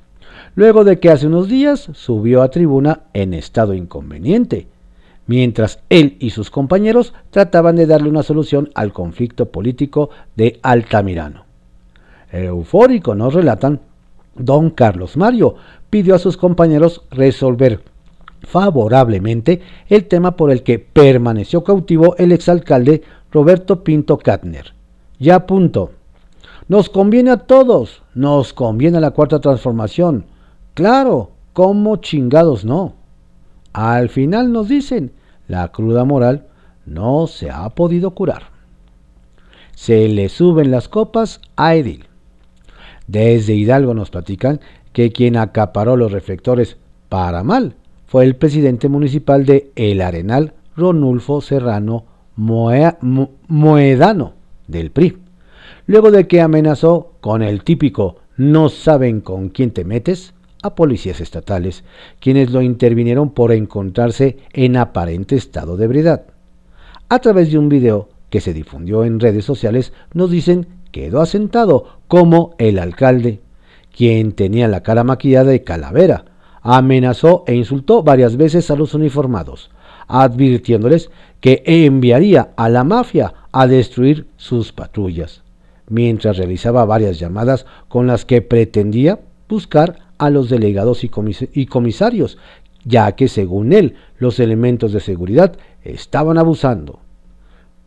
luego 0.59 0.83
de 0.83 0.99
que 0.99 1.09
hace 1.09 1.29
unos 1.29 1.47
días 1.47 1.89
subió 1.93 2.43
a 2.43 2.51
tribuna 2.51 3.03
en 3.15 3.33
estado 3.33 3.75
inconveniente, 3.75 4.67
mientras 5.29 5.79
él 5.89 6.17
y 6.19 6.31
sus 6.31 6.51
compañeros 6.51 7.15
trataban 7.31 7.77
de 7.77 7.87
darle 7.87 8.09
una 8.09 8.25
solución 8.25 8.69
al 8.75 8.93
conflicto 8.93 9.47
político 9.53 10.11
de 10.35 10.59
Altamirano. 10.63 11.45
Eufórico, 12.33 13.15
nos 13.15 13.35
relatan, 13.35 13.79
don 14.35 14.71
Carlos 14.71 15.17
Mario 15.17 15.55
pidió 15.91 16.17
a 16.17 16.19
sus 16.19 16.37
compañeros 16.37 17.03
resolver 17.13 17.85
favorablemente 18.43 19.61
el 19.89 20.07
tema 20.07 20.35
por 20.35 20.51
el 20.51 20.65
que 20.65 20.81
permaneció 20.81 21.63
cautivo 21.63 22.17
el 22.17 22.33
exalcalde 22.33 23.03
Roberto 23.31 23.85
Pinto 23.85 24.19
Katner. 24.19 24.75
Ya 25.21 25.47
punto. 25.47 25.93
Nos 26.67 26.91
conviene 26.91 27.31
a 27.31 27.37
todos, 27.37 28.03
nos 28.13 28.53
conviene 28.53 29.01
la 29.01 29.13
cuarta 29.13 29.41
transformación, 29.41 30.25
Claro, 30.79 31.33
¿cómo 31.55 31.97
chingados 31.97 32.65
no? 32.65 32.95
Al 33.73 34.09
final 34.11 34.53
nos 34.53 34.69
dicen, 34.69 35.11
la 35.49 35.73
cruda 35.73 36.05
moral 36.05 36.47
no 36.87 37.27
se 37.27 37.51
ha 37.51 37.69
podido 37.71 38.13
curar. 38.13 38.51
Se 39.75 40.07
le 40.07 40.29
suben 40.29 40.71
las 40.71 40.87
copas 40.87 41.41
a 41.57 41.75
Edil. 41.75 42.05
Desde 43.09 43.55
Hidalgo 43.55 43.93
nos 43.93 44.11
platican 44.11 44.61
que 44.93 45.11
quien 45.11 45.37
acaparó 45.37 45.97
los 45.97 46.13
reflectores 46.13 46.77
para 47.09 47.43
mal 47.43 47.75
fue 48.07 48.25
el 48.25 48.37
presidente 48.37 48.89
municipal 48.89 49.47
de 49.47 49.73
El 49.75 50.01
Arenal, 50.01 50.55
Ronulfo 50.77 51.41
Serrano 51.41 52.05
Moedano, 52.37 53.33
del 54.69 54.93
PRI. 54.93 55.19
Luego 55.89 56.13
de 56.13 56.29
que 56.29 56.41
amenazó 56.41 57.15
con 57.21 57.43
el 57.43 57.65
típico 57.65 58.19
no 58.37 58.69
saben 58.69 59.21
con 59.21 59.49
quién 59.49 59.73
te 59.73 59.85
metes, 59.85 60.35
a 60.63 60.75
policías 60.75 61.21
estatales, 61.21 61.85
quienes 62.21 62.51
lo 62.51 62.63
intervinieron 62.63 63.31
por 63.31 63.53
encontrarse 63.53 64.39
en 64.53 64.77
aparente 64.77 65.37
estado 65.37 65.77
de 65.77 65.85
ebriedad. 65.85 66.25
A 67.09 67.19
través 67.21 67.51
de 67.51 67.59
un 67.59 67.69
video 67.69 68.09
que 68.31 68.41
se 68.41 68.53
difundió 68.53 69.05
en 69.05 69.21
redes 69.21 69.45
sociales, 69.45 69.93
nos 70.13 70.31
dicen 70.31 70.67
quedó 70.93 71.21
asentado 71.21 71.99
como 72.09 72.55
el 72.59 72.79
alcalde, 72.79 73.41
quien 73.97 74.33
tenía 74.33 74.69
la 74.69 74.83
cara 74.83 75.05
maquillada 75.05 75.51
de 75.51 75.65
calavera, 75.65 76.25
amenazó 76.63 77.45
e 77.47 77.55
insultó 77.55 78.03
varias 78.03 78.37
veces 78.37 78.71
a 78.71 78.77
los 78.77 78.95
uniformados, 78.95 79.71
advirtiéndoles 80.07 81.11
que 81.41 81.63
enviaría 81.65 82.51
a 82.57 82.69
la 82.69 82.85
mafia 82.85 83.35
a 83.53 83.67
destruir 83.67 84.27
sus 84.37 84.73
patrullas, 84.73 85.43
mientras 85.89 86.37
realizaba 86.37 86.85
varias 86.85 87.19
llamadas 87.19 87.67
con 87.89 88.07
las 88.07 88.25
que 88.25 88.43
pretendía 88.43 89.21
buscar 89.49 90.08
a 90.19 90.31
los 90.31 90.51
delegados 90.51 91.05
y, 91.05 91.67
comisarios, 91.67 92.39
ya 92.85 93.13
que 93.13 93.29
según 93.29 93.73
él 93.73 93.95
los 94.19 94.41
elementos 94.41 94.93
de 94.93 95.01
seguridad 95.01 95.57
estaban 95.83 96.39
abusando. 96.39 97.01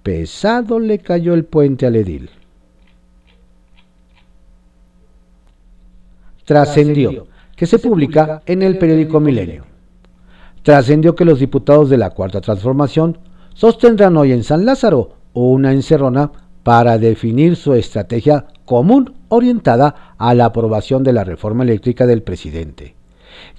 Pesado 0.03 0.79
le 0.79 0.99
cayó 0.99 1.33
el 1.33 1.45
puente 1.45 1.85
al 1.85 1.95
edil. 1.95 2.29
Trascendió 6.45 7.27
que 7.55 7.67
se 7.67 7.77
publica 7.77 8.41
en 8.45 8.63
el 8.63 8.77
periódico 8.77 9.19
Milenio. 9.19 9.65
Trascendió 10.63 11.15
que 11.15 11.25
los 11.25 11.39
diputados 11.39 11.89
de 11.89 11.97
la 11.97 12.09
Cuarta 12.09 12.41
Transformación 12.41 13.19
sostendrán 13.53 14.17
hoy 14.17 14.31
en 14.31 14.43
San 14.43 14.65
Lázaro 14.65 15.15
una 15.33 15.71
encerrona 15.71 16.31
para 16.63 16.97
definir 16.97 17.55
su 17.55 17.73
estrategia 17.73 18.47
común 18.71 19.15
orientada 19.27 20.15
a 20.17 20.33
la 20.33 20.45
aprobación 20.45 21.03
de 21.03 21.11
la 21.11 21.25
reforma 21.25 21.65
eléctrica 21.65 22.05
del 22.05 22.23
presidente. 22.23 22.95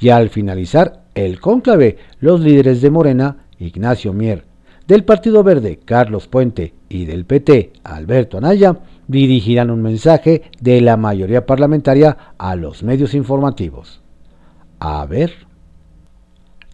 Y 0.01 0.09
al 0.09 0.31
finalizar 0.31 1.03
el 1.15 1.39
cónclave, 1.39 1.99
los 2.19 2.41
líderes 2.41 2.81
de 2.81 2.91
Morena, 2.91 3.45
Ignacio 3.59 4.15
Mier, 4.15 4.47
del 4.89 5.05
Partido 5.05 5.43
Verde, 5.43 5.79
Carlos 5.85 6.29
Puente, 6.29 6.73
y 6.89 7.05
del 7.05 7.27
PT, 7.27 7.75
Alberto 7.85 8.39
Anaya, 8.39 8.79
dirigirán 9.07 9.71
un 9.71 9.83
mensaje 9.83 10.45
de 10.63 10.81
la 10.81 10.97
mayoría 10.97 11.45
parlamentaria 11.45 12.17
a 12.39 12.57
los 12.57 12.83
medios 12.83 13.13
informativos. 13.13 14.01
A 14.81 15.05
ver. 15.05 15.31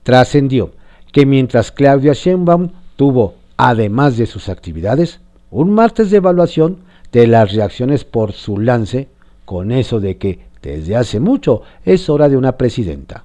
Trascendió 0.04 0.75
que 1.11 1.26
mientras 1.26 1.73
Claudia 1.73 2.12
Sheinbaum 2.12 2.71
tuvo, 2.95 3.35
además 3.57 4.16
de 4.16 4.26
sus 4.26 4.49
actividades, 4.49 5.18
un 5.50 5.73
martes 5.73 6.12
de 6.12 6.18
evaluación 6.18 6.87
de 7.12 7.27
las 7.27 7.53
reacciones 7.53 8.05
por 8.05 8.33
su 8.33 8.59
lance, 8.59 9.09
con 9.45 9.73
eso 9.73 10.00
de 10.00 10.19
que 10.19 10.41
desde 10.62 10.97
hace 10.97 11.21
mucho 11.21 11.62
es 11.85 12.09
hora 12.09 12.29
de 12.29 12.37
una 12.37 12.57
presidenta. 12.57 13.25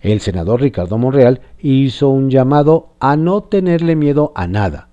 El 0.00 0.20
senador 0.20 0.60
Ricardo 0.60 0.98
Monreal 0.98 1.40
hizo 1.60 2.08
un 2.08 2.30
llamado 2.30 2.88
a 3.00 3.16
no 3.16 3.42
tenerle 3.42 3.96
miedo 3.96 4.32
a 4.34 4.46
nada, 4.46 4.88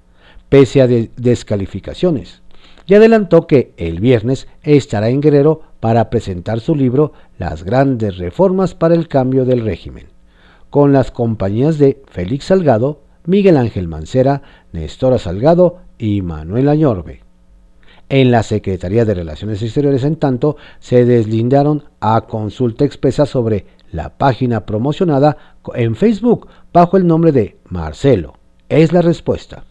pese 0.50 0.82
a 0.82 0.88
descalificaciones, 0.88 2.42
y 2.86 2.94
adelantó 2.94 3.48
que 3.48 3.74
el 3.78 4.00
viernes 4.00 4.48
estará 4.63 5.10
en 5.10 5.22
Guerrero 5.22 5.62
para 5.80 6.10
presentar 6.10 6.60
su 6.60 6.75
libro 6.75 7.13
Las 7.38 7.63
grandes 7.63 8.18
reformas 8.18 8.75
para 8.75 8.96
el 8.96 9.08
cambio 9.08 9.46
del 9.46 9.66
régimen, 9.66 10.08
con 10.70 10.94
las 10.94 11.12
compañías 11.12 11.78
de 11.78 12.01
Félix 12.08 12.46
Salgado, 12.46 13.01
Miguel 13.25 13.58
Ángel 13.58 13.88
Mancera, 13.88 14.42
Nestora 14.72 15.20
Salgado 15.20 15.80
y 15.98 16.22
Manuel 16.22 16.70
Añorbe. 16.70 17.22
En 18.13 18.30
la 18.30 18.44
Secretaría 18.44 19.06
de 19.06 19.13
Relaciones 19.13 19.62
Exteriores, 19.62 20.03
en 20.03 20.18
tanto, 20.18 20.58
se 20.82 21.06
deslindaron 21.06 21.86
a 22.01 22.20
consulta 22.27 22.84
expresa 22.84 23.25
sobre 23.25 23.63
la 23.89 24.18
página 24.18 24.65
promocionada 24.65 25.38
en 25.75 25.96
Facebook 25.96 26.50
bajo 26.74 26.98
el 26.98 27.08
nombre 27.08 27.32
de 27.32 27.56
Marcelo. 27.70 28.34
Es 28.68 28.91
la 28.91 29.01
respuesta, 29.01 29.63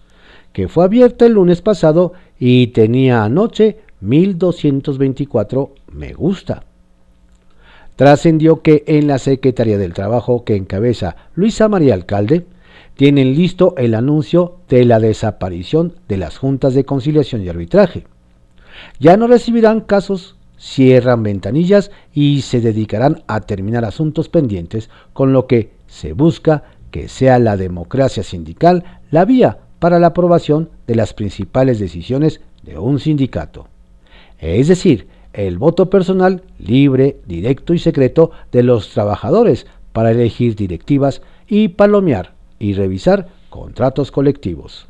que 0.55 0.69
fue 0.69 0.85
abierta 0.85 1.27
el 1.27 1.33
lunes 1.33 1.61
pasado 1.61 2.15
y 2.39 2.69
tenía 2.69 3.25
anoche 3.25 3.81
1224 4.01 5.75
me 5.93 6.15
gusta. 6.15 6.65
Trascendió 7.95 8.63
que 8.63 8.85
en 8.87 9.07
la 9.07 9.19
Secretaría 9.19 9.77
del 9.77 9.93
Trabajo 9.93 10.45
que 10.45 10.57
encabeza 10.57 11.15
Luisa 11.35 11.69
María 11.69 11.93
Alcalde, 11.93 12.47
tienen 12.95 13.35
listo 13.35 13.75
el 13.77 13.95
anuncio 13.95 14.61
de 14.71 14.87
la 14.87 14.99
desaparición 14.99 15.97
de 16.09 16.17
las 16.17 16.39
juntas 16.39 16.73
de 16.73 16.87
conciliación 16.87 17.43
y 17.43 17.51
arbitraje. 17.51 18.07
Ya 18.99 19.17
no 19.17 19.27
recibirán 19.27 19.81
casos, 19.81 20.37
cierran 20.59 21.23
ventanillas 21.23 21.91
y 22.13 22.43
se 22.43 22.61
dedicarán 22.61 23.23
a 23.27 23.41
terminar 23.41 23.85
asuntos 23.85 24.29
pendientes, 24.29 24.91
con 25.13 25.33
lo 25.33 25.47
que 25.47 25.71
se 25.87 26.13
busca 26.13 26.65
que 26.91 27.09
sea 27.09 27.39
la 27.39 27.57
democracia 27.57 28.23
sindical 28.23 28.85
la 29.11 29.25
vía 29.25 29.59
para 29.79 29.99
la 29.99 30.09
aprobación 30.09 30.71
de 30.87 30.95
las 30.95 31.15
principales 31.15 31.79
decisiones 31.79 32.41
de 32.63 32.79
un 32.79 33.01
sindicato. 33.01 33.69
Es 34.39 34.69
decir, 34.69 35.09
el 35.33 35.59
voto 35.59 35.91
personal 35.91 36.43
libre, 36.59 37.19
directo 37.27 37.73
y 37.73 37.79
secreto 37.79 38.31
de 38.53 38.63
los 38.63 38.91
trabajadores 38.91 39.67
para 39.93 40.11
elegir 40.11 40.57
directivas 40.57 41.23
y 41.49 41.69
palomear 41.69 42.35
y 42.59 42.75
revisar 42.75 43.29
contratos 43.49 44.11
colectivos. 44.11 44.87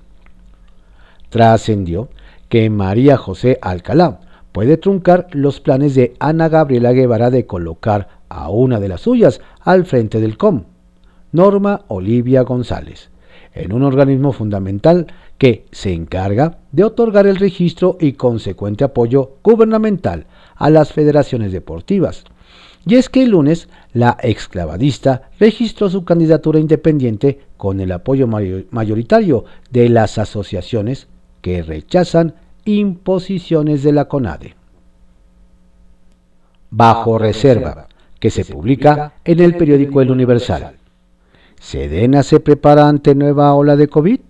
Trascendió 1.29 2.09
que 2.51 2.69
María 2.69 3.17
José 3.17 3.59
Alcalá 3.63 4.21
puede 4.53 4.77
truncar 4.77 5.29
los 5.31 5.61
planes 5.61 5.95
de 5.95 6.15
Ana 6.19 6.49
Gabriela 6.49 6.93
Guevara 6.93 7.31
de 7.31 7.47
colocar 7.47 8.09
a 8.29 8.51
una 8.51 8.81
de 8.81 8.89
las 8.89 9.03
suyas 9.03 9.41
al 9.61 9.87
frente 9.87 10.21
del 10.21 10.37
COM, 10.37 10.65
Norma 11.33 11.83
Olivia 11.89 12.43
González, 12.43 13.11
en 13.55 13.73
un 13.73 13.85
organismo 13.85 14.33
fundamental 14.33 15.07
que 15.39 15.65
se 15.71 15.93
encarga 15.93 16.59
de 16.73 16.85
otorgar 16.85 17.27
el 17.29 17.37
registro 17.37 17.97
y 18.01 18.13
consecuente 18.13 18.85
apoyo 18.85 19.37
gubernamental 19.45 20.27
a 20.57 20.71
las 20.71 20.93
federaciones 20.93 21.53
deportivas, 21.53 22.25
y 22.85 22.97
es 22.97 23.09
que 23.09 23.23
el 23.23 23.31
lunes 23.31 23.69
la 23.93 24.17
exclavadista 24.23 25.31
registró 25.39 25.89
su 25.89 26.05
candidatura 26.05 26.59
independiente 26.59 27.41
con 27.57 27.79
el 27.79 27.93
apoyo 27.93 28.27
mayoritario 28.27 29.45
de 29.71 29.89
las 29.89 30.19
asociaciones 30.19 31.07
que 31.43 31.63
rechazan 31.63 32.35
imposiciones 32.65 33.83
de 33.83 33.93
la 33.93 34.07
CONADE. 34.07 34.55
Bajo 36.71 37.19
reserva, 37.19 37.89
que 38.19 38.31
se 38.31 38.45
publica 38.45 39.15
en 39.25 39.41
el 39.41 39.57
periódico 39.57 40.01
El 40.01 40.11
Universal. 40.11 40.77
¿Sedena 41.59 42.23
se 42.23 42.41
prepara 42.41 42.89
ante 42.89 43.15
nueva 43.15 43.55
ola 43.55 43.77
de 43.77 43.89
COVID? 43.89 44.21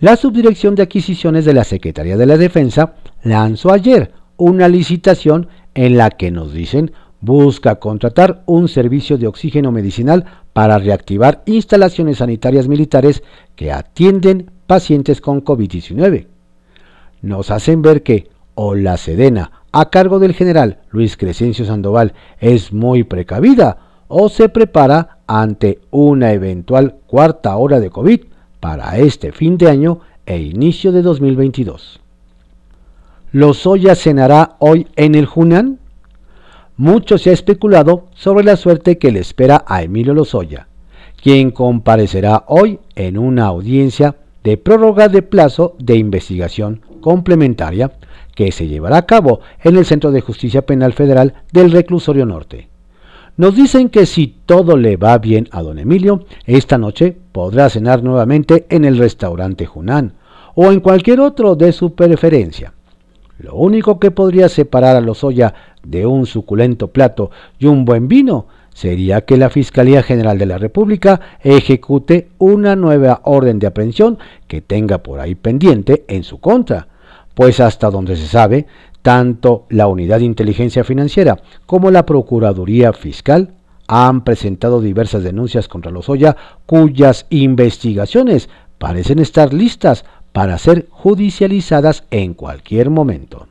La 0.00 0.16
Subdirección 0.16 0.74
de 0.74 0.82
Adquisiciones 0.82 1.44
de 1.44 1.54
la 1.54 1.64
Secretaría 1.64 2.16
de 2.16 2.26
la 2.26 2.38
Defensa 2.38 2.94
lanzó 3.22 3.70
ayer 3.70 4.12
una 4.36 4.66
licitación 4.66 5.48
en 5.74 5.98
la 5.98 6.10
que 6.10 6.30
nos 6.30 6.52
dicen 6.52 6.92
busca 7.20 7.76
contratar 7.76 8.42
un 8.46 8.68
servicio 8.68 9.18
de 9.18 9.26
oxígeno 9.26 9.72
medicinal 9.72 10.24
para 10.52 10.78
reactivar 10.78 11.42
instalaciones 11.46 12.18
sanitarias 12.18 12.66
militares 12.66 13.22
que 13.54 13.70
atienden 13.72 14.50
pacientes 14.66 15.20
con 15.20 15.44
COVID-19. 15.44 16.26
Nos 17.22 17.50
hacen 17.50 17.82
ver 17.82 18.02
que 18.02 18.28
o 18.54 18.74
la 18.74 18.96
Sedena, 18.96 19.52
a 19.72 19.90
cargo 19.90 20.18
del 20.18 20.34
general 20.34 20.80
Luis 20.90 21.16
Crescencio 21.16 21.64
Sandoval, 21.64 22.14
es 22.40 22.72
muy 22.72 23.04
precavida 23.04 23.78
o 24.08 24.28
se 24.28 24.48
prepara 24.48 25.18
ante 25.26 25.80
una 25.90 26.32
eventual 26.32 26.96
cuarta 27.06 27.56
hora 27.56 27.78
de 27.78 27.90
COVID 27.90 28.22
para 28.58 28.98
este 28.98 29.32
fin 29.32 29.56
de 29.56 29.68
año 29.68 30.00
e 30.26 30.38
inicio 30.38 30.92
de 30.92 31.02
2022. 31.02 32.00
¿Lozoya 33.32 33.94
cenará 33.94 34.56
hoy 34.58 34.88
en 34.96 35.14
el 35.14 35.26
Junán? 35.26 35.78
Mucho 36.76 37.18
se 37.18 37.30
ha 37.30 37.32
especulado 37.32 38.06
sobre 38.14 38.44
la 38.44 38.56
suerte 38.56 38.98
que 38.98 39.12
le 39.12 39.20
espera 39.20 39.64
a 39.66 39.82
Emilio 39.82 40.14
Lozoya, 40.14 40.66
quien 41.22 41.50
comparecerá 41.50 42.44
hoy 42.48 42.80
en 42.96 43.18
una 43.18 43.46
audiencia 43.46 44.16
de 44.42 44.56
prórroga 44.56 45.08
de 45.08 45.22
plazo 45.22 45.76
de 45.78 45.96
investigación 45.96 46.80
complementaria 47.00 47.92
que 48.34 48.52
se 48.52 48.68
llevará 48.68 48.98
a 48.98 49.06
cabo 49.06 49.40
en 49.62 49.76
el 49.76 49.84
Centro 49.84 50.12
de 50.12 50.20
Justicia 50.20 50.62
Penal 50.62 50.92
Federal 50.92 51.34
del 51.52 51.72
Reclusorio 51.72 52.26
Norte. 52.26 52.68
Nos 53.36 53.54
dicen 53.54 53.88
que 53.88 54.06
si 54.06 54.36
todo 54.44 54.76
le 54.76 54.96
va 54.96 55.16
bien 55.18 55.48
a 55.50 55.62
don 55.62 55.78
Emilio, 55.78 56.24
esta 56.44 56.78
noche 56.78 57.16
podrá 57.32 57.70
cenar 57.70 58.02
nuevamente 58.02 58.66
en 58.68 58.84
el 58.84 58.98
restaurante 58.98 59.66
Junán 59.66 60.14
o 60.54 60.70
en 60.70 60.80
cualquier 60.80 61.20
otro 61.20 61.54
de 61.56 61.72
su 61.72 61.94
preferencia. 61.94 62.74
Lo 63.38 63.54
único 63.54 63.98
que 63.98 64.10
podría 64.10 64.50
separar 64.50 64.96
a 64.96 65.00
Lozoya 65.00 65.54
de 65.82 66.04
un 66.04 66.26
suculento 66.26 66.88
plato 66.88 67.30
y 67.58 67.66
un 67.66 67.86
buen 67.86 68.08
vino 68.08 68.46
sería 68.74 69.22
que 69.22 69.38
la 69.38 69.48
Fiscalía 69.48 70.02
General 70.02 70.36
de 70.36 70.46
la 70.46 70.58
República 70.58 71.20
ejecute 71.42 72.28
una 72.36 72.76
nueva 72.76 73.22
orden 73.24 73.58
de 73.58 73.66
aprehensión 73.66 74.18
que 74.46 74.60
tenga 74.60 74.98
por 74.98 75.20
ahí 75.20 75.34
pendiente 75.34 76.04
en 76.08 76.24
su 76.24 76.38
contra, 76.38 76.88
pues 77.40 77.58
hasta 77.58 77.88
donde 77.88 78.16
se 78.16 78.26
sabe, 78.26 78.66
tanto 79.00 79.64
la 79.70 79.86
Unidad 79.86 80.18
de 80.18 80.26
Inteligencia 80.26 80.84
Financiera 80.84 81.38
como 81.64 81.90
la 81.90 82.04
Procuraduría 82.04 82.92
Fiscal 82.92 83.54
han 83.88 84.24
presentado 84.24 84.82
diversas 84.82 85.22
denuncias 85.22 85.66
contra 85.66 85.90
Lozoya 85.90 86.36
cuyas 86.66 87.24
investigaciones 87.30 88.50
parecen 88.76 89.20
estar 89.20 89.54
listas 89.54 90.04
para 90.32 90.58
ser 90.58 90.88
judicializadas 90.90 92.04
en 92.10 92.34
cualquier 92.34 92.90
momento. 92.90 93.48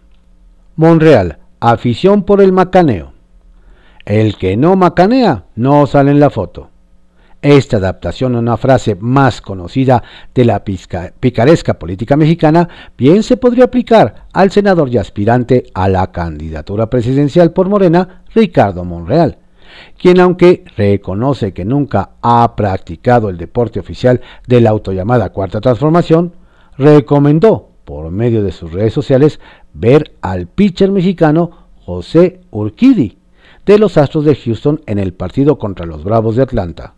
Monreal, 0.76 1.40
afición 1.60 2.26
por 2.26 2.44
el 2.44 2.52
macaneo. 2.52 3.14
El 4.06 4.38
que 4.38 4.56
no 4.56 4.76
macanea 4.76 5.46
no 5.56 5.88
sale 5.88 6.12
en 6.12 6.20
la 6.20 6.30
foto. 6.30 6.70
Esta 7.42 7.78
adaptación 7.78 8.36
a 8.36 8.40
una 8.40 8.58
frase 8.58 8.98
más 9.00 9.40
conocida 9.42 10.04
de 10.36 10.44
la 10.44 10.62
picaresca 10.66 11.80
política 11.80 12.18
mexicana 12.18 12.68
bien 12.98 13.24
se 13.24 13.38
podría 13.38 13.66
aplicar 13.66 14.26
al 14.34 14.52
senador 14.52 14.90
y 14.90 14.98
aspirante 14.98 15.68
a 15.74 15.88
la 15.88 16.12
candidatura 16.12 16.90
presidencial 16.90 17.54
por 17.54 17.70
Morena, 17.70 18.24
Ricardo 18.36 18.84
Monreal, 18.84 19.38
quien 19.98 20.20
aunque 20.20 20.66
reconoce 20.76 21.54
que 21.54 21.64
nunca 21.64 22.12
ha 22.22 22.58
practicado 22.58 23.30
el 23.30 23.38
deporte 23.38 23.80
oficial 23.80 24.20
de 24.46 24.60
la 24.60 24.72
autollamada 24.72 25.30
Cuarta 25.30 25.62
Transformación, 25.62 26.34
recomendó 26.78 27.70
por 27.86 28.12
medio 28.12 28.44
de 28.44 28.52
sus 28.52 28.74
redes 28.74 28.92
sociales 28.92 29.40
ver 29.74 30.12
al 30.20 30.48
pitcher 30.48 30.92
mexicano 30.92 31.70
José 31.86 32.42
Urquidi 32.52 33.18
de 33.66 33.80
los 33.80 33.98
Astros 33.98 34.26
de 34.26 34.36
Houston 34.36 34.82
en 34.88 35.00
el 35.00 35.14
partido 35.14 35.58
contra 35.58 35.86
los 35.86 36.04
Bravos 36.04 36.36
de 36.36 36.44
Atlanta. 36.44 36.96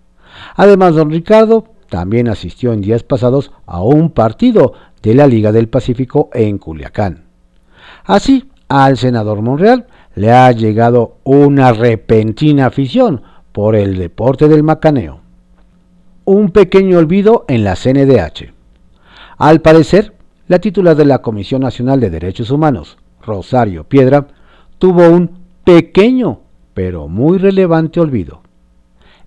Además, 0.56 0.96
don 0.96 1.10
Ricardo 1.10 1.66
también 1.90 2.30
asistió 2.30 2.74
en 2.74 2.82
días 2.82 3.04
pasados 3.04 3.52
a 3.66 3.82
un 3.82 4.12
partido 4.12 4.74
de 5.02 5.14
la 5.14 5.28
Liga 5.28 5.52
del 5.52 5.68
Pacífico 5.68 6.30
en 6.34 6.58
Culiacán. 6.58 7.26
Así, 8.06 8.50
al 8.70 8.98
senador 8.98 9.42
Monreal 9.42 9.88
le 10.16 10.32
ha 10.32 10.52
llegado 10.52 11.18
una 11.24 11.74
repentina 11.74 12.68
afición 12.68 13.22
por 13.52 13.76
el 13.76 13.98
deporte 13.98 14.48
del 14.48 14.64
macaneo. 14.64 15.20
Un 16.24 16.52
pequeño 16.52 16.98
olvido 16.98 17.46
en 17.48 17.64
la 17.64 17.76
CNDH. 17.76 18.54
Al 19.38 19.62
parecer, 19.62 20.14
la 20.48 20.60
titular 20.60 20.96
de 20.96 21.06
la 21.06 21.22
Comisión 21.22 21.62
Nacional 21.62 22.00
de 22.00 22.10
Derechos 22.10 22.52
Humanos, 22.52 22.98
Rosario 23.22 23.84
Piedra, 23.84 24.28
tuvo 24.78 25.10
un 25.10 25.32
pequeño 25.64 26.40
pero 26.74 27.08
muy 27.08 27.38
relevante 27.38 28.00
olvido 28.00 28.42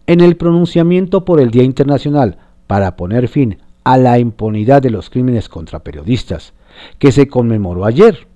en 0.07 0.21
el 0.21 0.37
pronunciamiento 0.37 1.25
por 1.25 1.41
el 1.41 1.51
Día 1.51 1.63
Internacional 1.63 2.39
para 2.67 2.97
poner 2.97 3.29
fin 3.29 3.59
a 3.85 3.97
la 3.99 4.19
impunidad 4.19 4.83
de 4.83 4.91
los 4.91 5.11
crímenes 5.11 5.49
contra 5.49 5.81
periodistas, 5.81 6.55
que 6.99 7.13
se 7.13 7.29
conmemoró 7.29 7.85
ayer. 7.85 8.27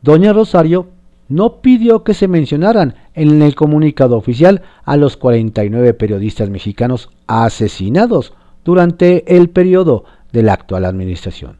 Doña 0.00 0.32
Rosario 0.32 0.88
no 1.28 1.60
pidió 1.60 2.04
que 2.04 2.14
se 2.14 2.28
mencionaran 2.28 2.94
en 3.14 3.42
el 3.42 3.54
comunicado 3.54 4.16
oficial 4.16 4.62
a 4.84 4.96
los 4.96 5.16
49 5.16 5.94
periodistas 5.94 6.50
mexicanos 6.50 7.10
asesinados 7.26 8.34
durante 8.64 9.36
el 9.36 9.48
periodo 9.50 10.04
de 10.32 10.42
la 10.42 10.52
actual 10.52 10.84
administración. 10.84 11.58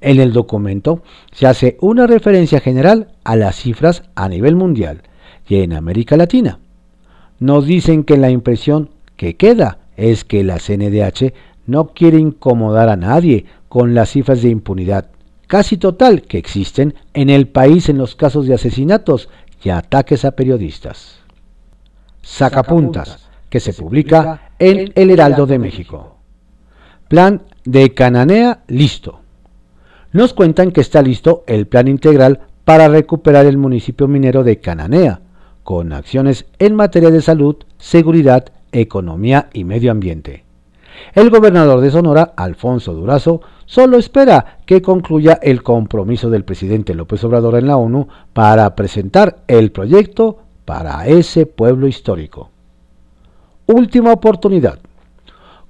En 0.00 0.20
el 0.20 0.32
documento 0.32 1.02
se 1.32 1.46
hace 1.46 1.76
una 1.80 2.06
referencia 2.06 2.60
general 2.60 3.08
a 3.24 3.36
las 3.36 3.56
cifras 3.56 4.02
a 4.14 4.28
nivel 4.28 4.56
mundial 4.56 5.02
y 5.48 5.56
en 5.56 5.72
América 5.72 6.16
Latina, 6.16 6.58
nos 7.38 7.66
dicen 7.66 8.04
que 8.04 8.16
la 8.16 8.30
impresión 8.30 8.90
que 9.16 9.36
queda 9.36 9.78
es 9.96 10.24
que 10.24 10.44
la 10.44 10.58
CNDH 10.58 11.32
no 11.66 11.88
quiere 11.88 12.18
incomodar 12.18 12.88
a 12.88 12.96
nadie 12.96 13.46
con 13.68 13.94
las 13.94 14.10
cifras 14.10 14.42
de 14.42 14.50
impunidad 14.50 15.10
casi 15.46 15.76
total 15.76 16.22
que 16.22 16.38
existen 16.38 16.94
en 17.14 17.30
el 17.30 17.48
país 17.48 17.88
en 17.88 17.98
los 17.98 18.14
casos 18.14 18.46
de 18.46 18.54
asesinatos 18.54 19.28
y 19.62 19.70
ataques 19.70 20.24
a 20.24 20.32
periodistas. 20.32 21.18
Sacapuntas, 22.22 23.28
que 23.48 23.60
se 23.60 23.72
publica 23.72 24.50
en 24.58 24.92
El 24.94 25.10
Heraldo 25.10 25.46
de 25.46 25.58
México. 25.58 26.16
Plan 27.08 27.42
de 27.64 27.94
Cananea 27.94 28.64
listo. 28.66 29.20
Nos 30.12 30.34
cuentan 30.34 30.72
que 30.72 30.80
está 30.80 31.02
listo 31.02 31.44
el 31.46 31.66
plan 31.66 31.88
integral 31.88 32.40
para 32.64 32.88
recuperar 32.88 33.46
el 33.46 33.58
municipio 33.58 34.08
minero 34.08 34.42
de 34.42 34.58
Cananea, 34.58 35.20
con 35.66 35.92
acciones 35.92 36.46
en 36.60 36.76
materia 36.76 37.10
de 37.10 37.20
salud, 37.20 37.56
seguridad, 37.76 38.52
economía 38.70 39.50
y 39.52 39.64
medio 39.64 39.90
ambiente. 39.90 40.44
El 41.12 41.28
gobernador 41.28 41.80
de 41.80 41.90
Sonora, 41.90 42.34
Alfonso 42.36 42.94
Durazo, 42.94 43.40
solo 43.64 43.98
espera 43.98 44.58
que 44.64 44.80
concluya 44.80 45.40
el 45.42 45.64
compromiso 45.64 46.30
del 46.30 46.44
presidente 46.44 46.94
López 46.94 47.24
Obrador 47.24 47.56
en 47.56 47.66
la 47.66 47.78
ONU 47.78 48.06
para 48.32 48.76
presentar 48.76 49.38
el 49.48 49.72
proyecto 49.72 50.38
para 50.64 51.04
ese 51.08 51.46
pueblo 51.46 51.88
histórico. 51.88 52.50
Última 53.66 54.12
oportunidad. 54.12 54.78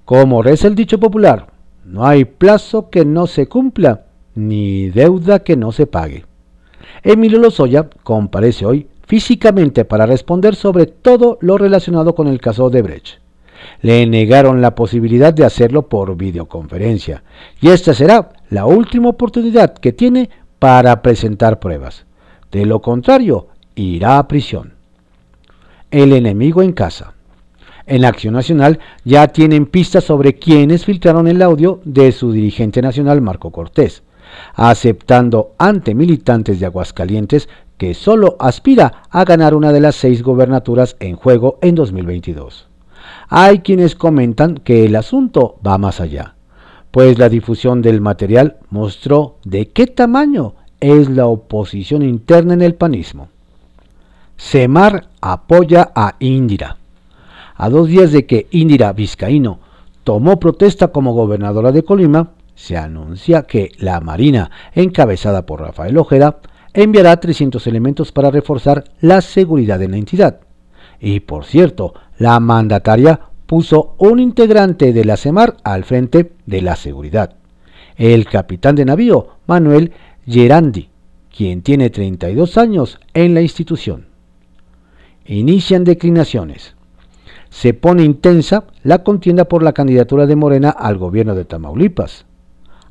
Como 0.05 0.43
reza 0.43 0.69
el 0.69 0.75
dicho 0.75 1.01
popular, 1.01 1.47
no 1.87 2.07
hay 2.07 2.27
plazo 2.27 2.91
que 2.91 3.07
no 3.07 3.27
se 3.27 3.49
cumpla, 3.49 4.05
ni 4.35 4.91
deuda 4.91 5.39
que 5.39 5.57
no 5.57 5.73
se 5.73 5.87
pague. 5.87 6.27
Emilio 7.03 7.39
Lozoya 7.39 7.89
comparece 8.03 8.67
hoy 8.67 8.89
físicamente 9.07 9.85
para 9.85 10.07
responder 10.07 10.55
sobre 10.55 10.87
todo 10.87 11.39
lo 11.41 11.57
relacionado 11.57 12.15
con 12.15 12.29
el 12.29 12.41
caso 12.41 12.71
de 12.71 12.83
Brecht. 12.83 13.21
Le 13.81 14.07
negaron 14.07 14.61
la 14.61 14.75
posibilidad 14.75 15.33
de 15.33 15.45
hacerlo 15.45 15.89
por 15.89 16.17
videoconferencia 16.17 17.23
y 17.61 17.69
esta 17.69 17.95
será 17.95 18.31
la 18.51 18.67
última 18.67 19.09
oportunidad 19.09 19.75
que 19.75 19.93
tiene 19.93 20.29
para 20.59 21.03
presentar 21.03 21.59
pruebas. 21.59 22.05
De 22.53 22.67
lo 22.67 22.81
contrario, 22.81 23.49
irá 23.75 24.19
a 24.19 24.29
prisión. 24.29 24.75
El 25.91 26.13
enemigo 26.13 26.63
en 26.63 26.73
casa. 26.73 27.15
En 27.87 28.05
Acción 28.05 28.35
Nacional 28.35 28.81
ya 29.05 29.29
tienen 29.29 29.67
pistas 29.67 30.05
sobre 30.05 30.35
quienes 30.35 30.85
filtraron 30.85 31.29
el 31.29 31.41
audio 31.41 31.81
de 31.85 32.11
su 32.11 32.33
dirigente 32.33 32.83
nacional 32.83 33.21
Marco 33.21 33.53
Cortés, 33.53 34.03
aceptando 34.55 35.53
ante 35.59 35.95
militantes 35.95 36.61
de 36.61 36.67
Aguascalientes 36.67 37.49
que 37.79 37.95
solo 37.95 38.37
aspira 38.39 39.03
a 39.11 39.25
ganar 39.25 39.55
una 39.55 39.73
de 39.73 39.81
las 39.81 39.97
seis 39.97 40.23
gobernaturas 40.23 40.97
en 41.01 41.17
juego 41.17 41.59
en 41.61 41.75
2022. 41.75 42.69
Hay 43.29 43.61
quienes 43.61 43.95
comentan 43.95 44.57
que 44.57 44.85
el 44.85 44.97
asunto 44.97 45.57
va 45.67 45.79
más 45.79 46.01
allá, 46.01 46.35
pues 46.91 47.19
la 47.19 47.29
difusión 47.29 47.83
del 47.83 48.01
material 48.01 48.57
mostró 48.71 49.37
de 49.45 49.69
qué 49.69 49.87
tamaño 49.87 50.55
es 50.81 51.11
la 51.11 51.27
oposición 51.27 52.03
interna 52.03 52.55
en 52.55 52.63
el 52.63 52.75
panismo. 52.75 53.29
Semar 54.37 55.09
apoya 55.21 55.91
a 55.95 56.17
Indira. 56.19 56.77
A 57.57 57.71
dos 57.71 57.89
días 57.89 58.13
de 58.13 58.27
que 58.27 58.47
Indira 58.51 58.93
Vizcaíno 58.93 59.61
tomó 60.05 60.39
protesta 60.39 60.89
como 60.89 61.15
gobernadora 61.15 61.73
de 61.73 61.83
Colima, 61.83 62.33
se 62.57 62.77
anuncia 62.77 63.43
que 63.43 63.71
la 63.79 64.01
Marina, 64.01 64.51
encabezada 64.75 65.47
por 65.47 65.61
Rafael 65.61 65.97
Ojeda, 65.99 66.41
enviará 66.75 67.21
300 67.21 67.65
elementos 67.69 68.11
para 68.11 68.31
reforzar 68.31 68.85
la 69.01 69.21
seguridad 69.21 69.81
en 69.83 69.93
la 69.93 69.99
entidad. 69.99 70.41
Y 70.99 71.21
por 71.21 71.45
cierto, 71.45 71.95
la 72.19 72.41
mandataria 72.41 73.21
puso 73.47 73.95
un 73.99 74.19
integrante 74.19 74.93
de 74.93 75.05
la 75.05 75.17
CEMAR 75.17 75.59
al 75.63 75.85
frente 75.85 76.33
de 76.47 76.63
la 76.63 76.75
seguridad, 76.75 77.37
el 77.97 78.27
capitán 78.27 78.75
de 78.75 78.85
navío 78.85 79.29
Manuel 79.47 79.93
Gerandi, 80.27 80.89
quien 81.35 81.63
tiene 81.63 81.91
32 81.91 82.57
años 82.57 82.99
en 83.15 83.35
la 83.35 83.43
institución. 83.43 84.07
Inician 85.27 85.85
declinaciones. 85.85 86.75
Se 87.51 87.75
pone 87.75 88.03
intensa 88.03 88.65
la 88.83 89.03
contienda 89.03 89.45
por 89.45 89.63
la 89.63 89.73
candidatura 89.73 90.27
de 90.27 90.37
Morena 90.37 90.71
al 90.71 90.97
gobierno 90.99 91.35
de 91.35 91.45
Tamaulipas. 91.45 92.27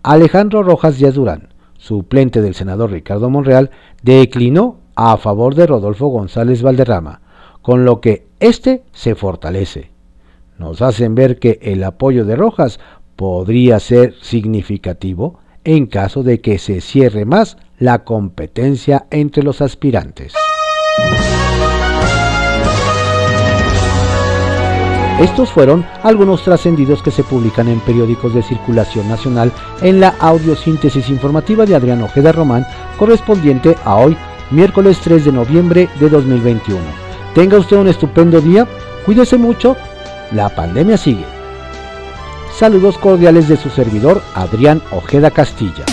Alejandro 0.06 0.62
Rojas 0.62 1.00
Díaz 1.00 1.16
Durán, 1.16 1.48
suplente 1.80 2.44
del 2.44 2.54
senador 2.54 2.92
Ricardo 2.92 3.32
Monreal, 3.32 3.72
declinó 4.04 4.78
a 4.94 5.18
favor 5.18 5.56
de 5.56 5.66
Rodolfo 5.66 6.06
González 6.10 6.62
Valderrama, 6.62 7.22
con 7.64 7.86
lo 7.86 8.02
que 8.02 8.28
éste 8.40 8.84
se 8.92 9.16
fortalece. 9.16 9.90
Nos 10.60 10.84
hacen 10.84 11.16
ver 11.16 11.40
que 11.40 11.58
el 11.64 11.84
apoyo 11.84 12.24
de 12.24 12.36
Rojas 12.36 12.80
podría 13.16 13.80
ser 13.80 14.14
significativo 14.22 15.40
en 15.64 15.88
caso 15.88 16.22
de 16.22 16.40
que 16.40 16.60
se 16.60 16.82
cierre 16.82 17.26
más 17.26 17.58
la 17.80 18.04
competencia 18.04 19.08
entre 19.10 19.42
los 19.42 19.60
aspirantes. 19.60 20.34
Estos 25.20 25.50
fueron 25.50 25.86
algunos 26.04 26.44
trascendidos 26.44 27.02
que 27.02 27.10
se 27.10 27.24
publican 27.24 27.70
en 27.70 27.80
periódicos 27.80 28.34
de 28.34 28.44
circulación 28.44 29.08
nacional 29.08 29.50
en 29.82 30.02
la 30.02 30.14
audiosíntesis 30.20 31.10
informativa 31.10 31.66
de 31.66 31.74
Adrián 31.74 32.02
Ojeda 32.02 32.34
Román, 32.34 32.68
correspondiente 32.98 33.78
a 33.86 33.96
hoy, 33.96 34.18
miércoles 34.52 35.00
3 35.02 35.24
de 35.24 35.32
noviembre 35.32 35.90
de 36.02 36.10
2021. 36.10 36.82
Tenga 37.34 37.58
usted 37.58 37.78
un 37.78 37.88
estupendo 37.88 38.42
día, 38.42 38.68
cuídese 39.06 39.38
mucho, 39.38 39.78
la 40.34 40.50
pandemia 40.50 40.98
sigue. 40.98 41.26
Saludos 42.54 42.98
cordiales 42.98 43.48
de 43.48 43.56
su 43.56 43.70
servidor 43.70 44.22
Adrián 44.34 44.82
Ojeda 44.92 45.32
Castilla. 45.32 45.86